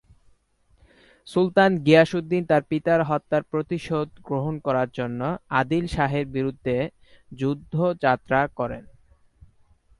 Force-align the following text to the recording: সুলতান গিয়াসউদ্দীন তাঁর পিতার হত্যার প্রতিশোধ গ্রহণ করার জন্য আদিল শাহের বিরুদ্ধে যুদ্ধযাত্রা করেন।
সুলতান 1.27 1.71
গিয়াসউদ্দীন 1.85 2.43
তাঁর 2.49 2.63
পিতার 2.69 3.01
হত্যার 3.09 3.43
প্রতিশোধ 3.51 4.07
গ্রহণ 4.27 4.55
করার 4.65 4.89
জন্য 4.93 5.21
আদিল 5.59 5.85
শাহের 5.87 6.25
বিরুদ্ধে 6.35 6.77
যুদ্ধযাত্রা 7.31 8.41
করেন। 8.59 8.83